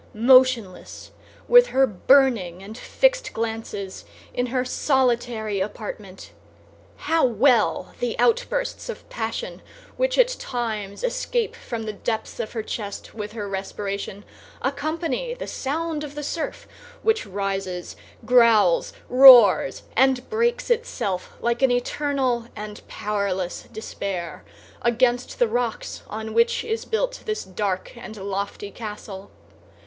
[0.15, 1.11] Motionless,
[1.47, 6.31] with her burning and fixed glances, in her solitary apartment,
[6.95, 9.61] how well the outbursts of passion
[9.97, 14.25] which at times escape from the depths of her chest with her respiration,
[14.63, 16.67] accompany the sound of the surf
[17.03, 17.95] which rises,
[18.25, 24.43] growls, roars, and breaks itself like an eternal and powerless despair
[24.81, 29.29] against the rocks on which is built this dark and lofty castle!